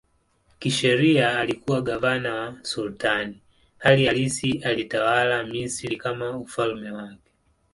[0.59, 3.41] Kisheria alikuwa gavana wa sultani,
[3.77, 7.31] hali halisi alitawala Misri kama ufalme wake.